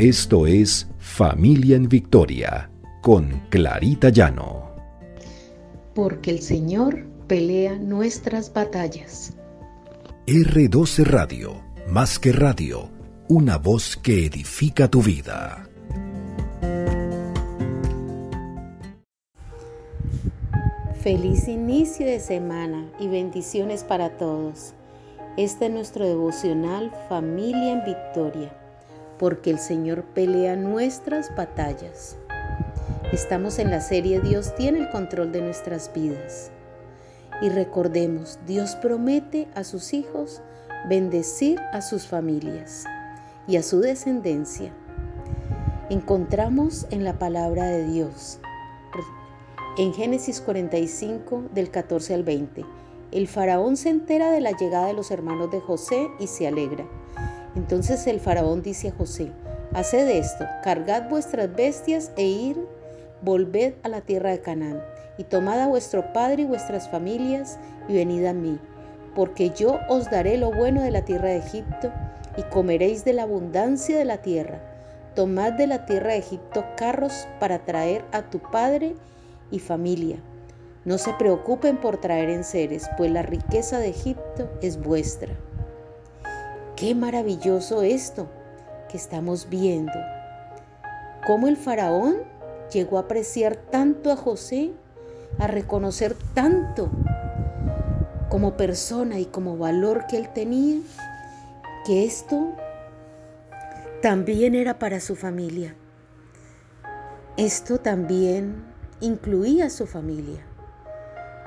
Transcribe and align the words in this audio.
Esto 0.00 0.46
es 0.46 0.88
Familia 0.98 1.76
en 1.76 1.86
Victoria 1.86 2.70
con 3.02 3.42
Clarita 3.50 4.08
Llano. 4.08 4.74
Porque 5.94 6.30
el 6.30 6.40
Señor 6.40 7.04
pelea 7.26 7.76
nuestras 7.76 8.50
batallas. 8.50 9.34
R12 10.26 11.04
Radio, 11.04 11.62
más 11.86 12.18
que 12.18 12.32
radio, 12.32 12.88
una 13.28 13.58
voz 13.58 13.98
que 13.98 14.24
edifica 14.24 14.88
tu 14.88 15.02
vida. 15.02 15.68
Feliz 21.02 21.46
inicio 21.46 22.06
de 22.06 22.20
semana 22.20 22.90
y 22.98 23.06
bendiciones 23.08 23.84
para 23.84 24.16
todos. 24.16 24.72
Este 25.36 25.66
es 25.66 25.72
nuestro 25.72 26.06
devocional 26.06 26.90
Familia 27.10 27.72
en 27.74 27.84
Victoria, 27.84 28.56
porque 29.20 29.50
el 29.50 29.58
Señor 29.58 30.02
pelea 30.14 30.56
nuestras 30.56 31.36
batallas. 31.36 32.16
Estamos 33.12 33.58
en 33.58 33.70
la 33.70 33.82
serie 33.82 34.18
Dios 34.20 34.54
tiene 34.56 34.78
el 34.78 34.88
control 34.88 35.30
de 35.30 35.42
nuestras 35.42 35.92
vidas. 35.92 36.50
Y 37.42 37.50
recordemos, 37.50 38.38
Dios 38.46 38.76
promete 38.76 39.46
a 39.54 39.62
sus 39.62 39.92
hijos 39.92 40.40
bendecir 40.88 41.60
a 41.74 41.82
sus 41.82 42.06
familias 42.06 42.86
y 43.46 43.56
a 43.56 43.62
su 43.62 43.80
descendencia. 43.80 44.72
Encontramos 45.90 46.86
en 46.90 47.04
la 47.04 47.18
palabra 47.18 47.66
de 47.66 47.84
Dios 47.84 48.40
en 49.76 49.92
Génesis 49.92 50.40
45 50.40 51.44
del 51.54 51.70
14 51.70 52.14
al 52.14 52.24
20. 52.24 52.64
El 53.12 53.28
faraón 53.28 53.76
se 53.76 53.90
entera 53.90 54.30
de 54.30 54.40
la 54.40 54.52
llegada 54.52 54.86
de 54.86 54.94
los 54.94 55.10
hermanos 55.10 55.50
de 55.50 55.60
José 55.60 56.08
y 56.18 56.26
se 56.26 56.46
alegra. 56.46 56.86
Entonces 57.56 58.06
el 58.06 58.20
faraón 58.20 58.62
dice 58.62 58.88
a 58.88 58.92
José, 58.92 59.32
haced 59.74 60.08
esto, 60.08 60.46
cargad 60.62 61.08
vuestras 61.08 61.54
bestias 61.54 62.12
e 62.16 62.24
ir, 62.24 62.56
volved 63.22 63.74
a 63.82 63.88
la 63.88 64.00
tierra 64.00 64.30
de 64.30 64.40
Canaán, 64.40 64.82
y 65.18 65.24
tomad 65.24 65.60
a 65.60 65.66
vuestro 65.66 66.12
padre 66.12 66.42
y 66.42 66.46
vuestras 66.46 66.88
familias 66.88 67.58
y 67.88 67.94
venid 67.94 68.24
a 68.26 68.32
mí, 68.32 68.58
porque 69.14 69.50
yo 69.50 69.78
os 69.88 70.10
daré 70.10 70.36
lo 70.36 70.52
bueno 70.52 70.82
de 70.82 70.90
la 70.90 71.04
tierra 71.04 71.28
de 71.28 71.38
Egipto, 71.38 71.92
y 72.36 72.42
comeréis 72.44 73.04
de 73.04 73.12
la 73.12 73.24
abundancia 73.24 73.98
de 73.98 74.04
la 74.04 74.18
tierra. 74.18 74.60
Tomad 75.14 75.54
de 75.54 75.66
la 75.66 75.84
tierra 75.84 76.12
de 76.12 76.18
Egipto 76.18 76.64
carros 76.76 77.26
para 77.40 77.64
traer 77.64 78.04
a 78.12 78.30
tu 78.30 78.38
padre 78.38 78.94
y 79.50 79.58
familia. 79.58 80.18
No 80.84 80.96
se 80.96 81.12
preocupen 81.14 81.76
por 81.78 82.00
traer 82.00 82.30
enseres, 82.30 82.88
pues 82.96 83.10
la 83.10 83.22
riqueza 83.22 83.78
de 83.78 83.88
Egipto 83.88 84.48
es 84.62 84.80
vuestra. 84.80 85.34
Qué 86.80 86.94
maravilloso 86.94 87.82
esto 87.82 88.26
que 88.88 88.96
estamos 88.96 89.50
viendo. 89.50 89.92
Cómo 91.26 91.46
el 91.46 91.58
faraón 91.58 92.22
llegó 92.72 92.96
a 92.96 93.02
apreciar 93.02 93.56
tanto 93.56 94.10
a 94.10 94.16
José, 94.16 94.72
a 95.38 95.46
reconocer 95.46 96.16
tanto 96.32 96.88
como 98.30 98.56
persona 98.56 99.18
y 99.18 99.26
como 99.26 99.58
valor 99.58 100.06
que 100.06 100.16
él 100.16 100.30
tenía, 100.30 100.80
que 101.84 102.06
esto 102.06 102.54
también 104.00 104.54
era 104.54 104.78
para 104.78 105.00
su 105.00 105.16
familia. 105.16 105.74
Esto 107.36 107.76
también 107.76 108.64
incluía 109.02 109.66
a 109.66 109.70
su 109.70 109.86
familia. 109.86 110.46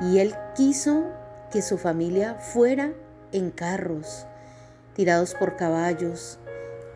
Y 0.00 0.20
él 0.20 0.34
quiso 0.56 1.04
que 1.52 1.60
su 1.60 1.76
familia 1.76 2.36
fuera 2.36 2.94
en 3.32 3.50
carros, 3.50 4.26
tirados 4.98 5.34
por 5.34 5.54
caballos, 5.54 6.40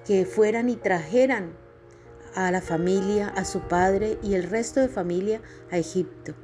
que 0.05 0.27
fueran 0.27 0.69
y 0.69 0.75
trajeran 0.75 1.53
a 2.35 2.51
la 2.51 2.61
familia, 2.61 3.29
a 3.29 3.45
su 3.45 3.61
padre 3.61 4.19
y 4.25 4.35
el 4.35 4.43
resto 4.43 4.81
de 4.81 4.89
familia 4.89 5.41
a 5.71 5.79
Egipto. 5.79 6.35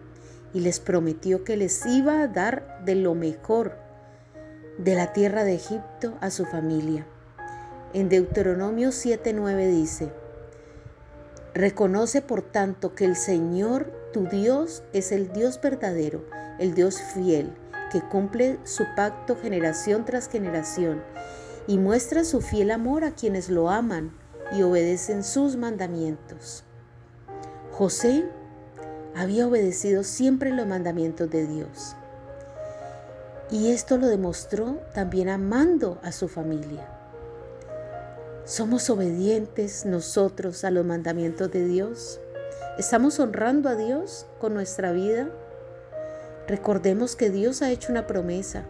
Y 0.54 0.60
les 0.60 0.78
prometió 0.78 1.42
que 1.42 1.56
les 1.56 1.84
iba 1.84 2.22
a 2.22 2.28
dar 2.28 2.84
de 2.84 2.94
lo 2.94 3.16
mejor 3.16 3.76
de 4.78 4.94
la 4.94 5.12
tierra 5.12 5.42
de 5.42 5.56
Egipto 5.56 6.16
a 6.20 6.30
su 6.30 6.44
familia. 6.44 7.08
En 7.92 8.08
Deuteronomio 8.08 8.90
7:9 8.90 9.68
dice, 9.68 10.12
Reconoce 11.54 12.22
por 12.22 12.42
tanto 12.42 12.94
que 12.94 13.04
el 13.04 13.16
Señor 13.16 13.92
tu 14.12 14.28
Dios 14.28 14.84
es 14.92 15.10
el 15.10 15.32
Dios 15.32 15.60
verdadero, 15.60 16.24
el 16.60 16.74
Dios 16.74 17.00
fiel, 17.14 17.52
que 17.90 18.00
cumple 18.00 18.60
su 18.62 18.84
pacto 18.94 19.34
generación 19.34 20.04
tras 20.04 20.28
generación 20.28 21.02
y 21.68 21.76
muestra 21.78 22.24
su 22.24 22.40
fiel 22.40 22.72
amor 22.72 23.04
a 23.04 23.12
quienes 23.12 23.50
lo 23.50 23.70
aman 23.70 24.10
y 24.52 24.62
obedecen 24.62 25.22
sus 25.22 25.56
mandamientos. 25.56 26.64
José 27.70 28.24
había 29.14 29.46
obedecido 29.46 30.02
siempre 30.02 30.50
los 30.50 30.66
mandamientos 30.66 31.30
de 31.30 31.46
Dios. 31.46 31.94
Y 33.50 33.70
esto 33.70 33.98
lo 33.98 34.08
demostró 34.08 34.80
también 34.94 35.28
amando 35.28 35.98
a 36.02 36.10
su 36.10 36.26
familia. 36.26 36.88
¿Somos 38.44 38.88
obedientes 38.88 39.84
nosotros 39.84 40.64
a 40.64 40.70
los 40.70 40.86
mandamientos 40.86 41.50
de 41.50 41.66
Dios? 41.66 42.18
¿Estamos 42.78 43.20
honrando 43.20 43.68
a 43.68 43.74
Dios 43.74 44.26
con 44.38 44.54
nuestra 44.54 44.92
vida? 44.92 45.28
Recordemos 46.46 47.14
que 47.14 47.28
Dios 47.28 47.60
ha 47.60 47.70
hecho 47.70 47.92
una 47.92 48.06
promesa, 48.06 48.64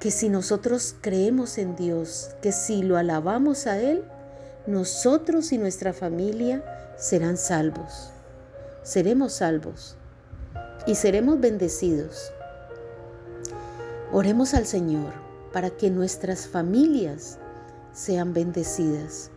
que 0.00 0.10
si 0.10 0.30
nosotros 0.30 0.96
creemos 1.02 1.58
en 1.58 1.76
Dios, 1.76 2.30
que 2.40 2.52
si 2.52 2.82
lo 2.82 2.96
alabamos 2.96 3.66
a 3.66 3.78
Él, 3.78 4.02
nosotros 4.66 5.52
y 5.52 5.58
nuestra 5.58 5.92
familia 5.92 6.64
serán 6.96 7.36
salvos. 7.36 8.10
Seremos 8.82 9.34
salvos 9.34 9.96
y 10.86 10.94
seremos 10.94 11.38
bendecidos. 11.38 12.32
Oremos 14.10 14.54
al 14.54 14.64
Señor 14.64 15.12
para 15.52 15.68
que 15.68 15.90
nuestras 15.90 16.46
familias 16.46 17.38
sean 17.92 18.32
bendecidas, 18.32 19.30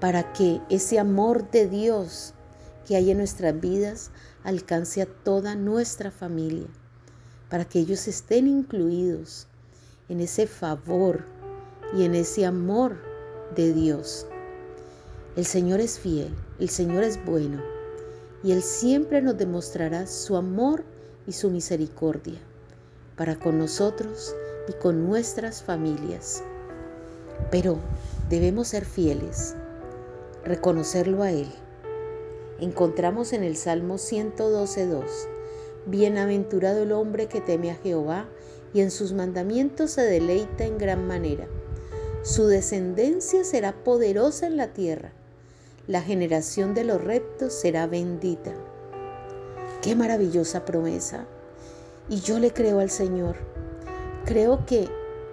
para 0.00 0.34
que 0.34 0.60
ese 0.68 0.98
amor 0.98 1.50
de 1.50 1.66
Dios 1.66 2.34
que 2.86 2.96
hay 2.96 3.10
en 3.10 3.18
nuestras 3.18 3.58
vidas 3.58 4.10
alcance 4.44 5.00
a 5.00 5.06
toda 5.06 5.54
nuestra 5.54 6.10
familia, 6.10 6.68
para 7.48 7.64
que 7.64 7.78
ellos 7.78 8.06
estén 8.06 8.48
incluidos 8.48 9.48
en 10.08 10.20
ese 10.20 10.46
favor 10.46 11.24
y 11.96 12.04
en 12.04 12.14
ese 12.14 12.46
amor 12.46 12.96
de 13.54 13.72
Dios. 13.72 14.26
El 15.36 15.44
Señor 15.44 15.80
es 15.80 15.98
fiel, 15.98 16.34
el 16.58 16.68
Señor 16.68 17.04
es 17.04 17.24
bueno 17.24 17.62
y 18.42 18.52
Él 18.52 18.62
siempre 18.62 19.22
nos 19.22 19.36
demostrará 19.36 20.06
su 20.06 20.36
amor 20.36 20.84
y 21.26 21.32
su 21.32 21.50
misericordia 21.50 22.38
para 23.16 23.38
con 23.38 23.58
nosotros 23.58 24.34
y 24.68 24.72
con 24.72 25.06
nuestras 25.06 25.62
familias. 25.62 26.42
Pero 27.50 27.78
debemos 28.28 28.68
ser 28.68 28.84
fieles, 28.84 29.54
reconocerlo 30.44 31.22
a 31.22 31.32
Él. 31.32 31.48
Encontramos 32.60 33.32
en 33.32 33.44
el 33.44 33.56
Salmo 33.56 33.94
112.2, 33.96 35.04
Bienaventurado 35.86 36.82
el 36.82 36.92
hombre 36.92 37.28
que 37.28 37.40
teme 37.40 37.70
a 37.70 37.76
Jehová 37.76 38.28
y 38.72 38.80
en 38.80 38.90
sus 38.90 39.12
mandamientos 39.12 39.92
se 39.92 40.02
deleita 40.02 40.64
en 40.64 40.78
gran 40.78 41.06
manera. 41.06 41.46
Su 42.22 42.46
descendencia 42.46 43.44
será 43.44 43.72
poderosa 43.72 44.46
en 44.46 44.56
la 44.56 44.68
tierra, 44.68 45.12
la 45.88 46.02
generación 46.02 46.74
de 46.74 46.84
los 46.84 47.02
rectos 47.02 47.54
será 47.54 47.86
bendita. 47.86 48.52
Qué 49.80 49.96
maravillosa 49.96 50.66
promesa. 50.66 51.26
Y 52.10 52.20
yo 52.20 52.38
le 52.38 52.52
creo 52.52 52.80
al 52.80 52.90
Señor. 52.90 53.36
Creo 54.26 54.66
que 54.66 54.88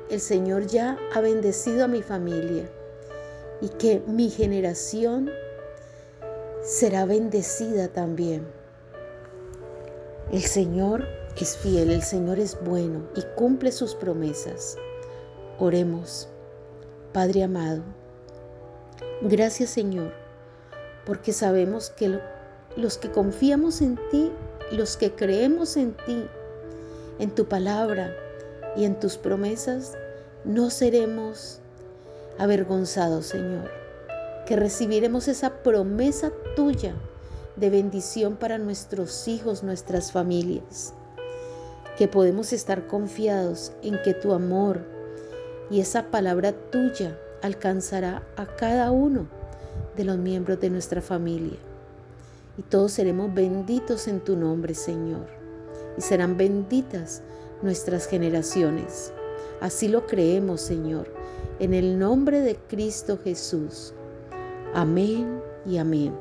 el 0.09 0.21
Señor 0.21 0.67
ya 0.67 0.97
ha 1.13 1.19
bendecido 1.19 1.83
a 1.83 1.89
mi 1.89 2.01
familia 2.01 2.69
y 3.59 3.67
que 3.67 4.01
mi 4.07 4.29
generación 4.29 5.29
será 6.63 7.05
bendecida 7.05 7.89
también. 7.89 8.47
El 10.31 10.43
Señor 10.43 11.05
es 11.43 11.57
fiel, 11.57 11.91
el 11.91 12.01
Señor 12.01 12.39
es 12.39 12.57
bueno 12.63 13.01
y 13.15 13.21
cumple 13.35 13.71
sus 13.71 13.95
promesas. 13.95 14.77
Oremos. 15.59 16.29
Padre 17.13 17.43
amado, 17.43 17.81
gracias 19.21 19.69
Señor, 19.69 20.11
porque 21.05 21.31
sabemos 21.31 21.89
que 21.89 22.19
los 22.75 22.97
que 22.97 23.09
confiamos 23.09 23.81
en 23.81 23.97
ti, 24.11 24.33
los 24.73 24.97
que 24.97 25.13
creemos 25.13 25.77
en 25.77 25.93
ti, 26.05 26.25
en 27.19 27.31
tu 27.33 27.45
palabra, 27.45 28.13
y 28.75 28.83
en 28.83 28.99
tus 28.99 29.17
promesas 29.17 29.93
no 30.43 30.69
seremos 30.69 31.59
avergonzados, 32.37 33.27
Señor, 33.27 33.71
que 34.45 34.55
recibiremos 34.55 35.27
esa 35.27 35.63
promesa 35.63 36.31
tuya 36.55 36.93
de 37.55 37.69
bendición 37.69 38.35
para 38.35 38.57
nuestros 38.57 39.27
hijos, 39.27 39.63
nuestras 39.63 40.11
familias, 40.11 40.93
que 41.97 42.07
podemos 42.07 42.53
estar 42.53 42.87
confiados 42.87 43.71
en 43.81 44.01
que 44.03 44.13
tu 44.13 44.33
amor 44.33 44.81
y 45.69 45.79
esa 45.79 46.11
palabra 46.11 46.51
tuya 46.51 47.17
alcanzará 47.41 48.23
a 48.35 48.45
cada 48.45 48.91
uno 48.91 49.27
de 49.95 50.03
los 50.03 50.17
miembros 50.17 50.59
de 50.59 50.69
nuestra 50.69 51.01
familia. 51.01 51.57
Y 52.57 52.61
todos 52.63 52.93
seremos 52.93 53.33
benditos 53.33 54.07
en 54.07 54.19
tu 54.19 54.35
nombre, 54.35 54.73
Señor. 54.73 55.27
Y 55.97 56.01
serán 56.01 56.37
benditas 56.37 57.21
nuestras 57.61 58.07
generaciones. 58.07 59.11
Así 59.61 59.87
lo 59.87 60.05
creemos, 60.05 60.61
Señor, 60.61 61.11
en 61.59 61.73
el 61.73 61.97
nombre 61.97 62.41
de 62.41 62.55
Cristo 62.55 63.19
Jesús. 63.23 63.93
Amén 64.73 65.41
y 65.65 65.77
amén. 65.77 66.13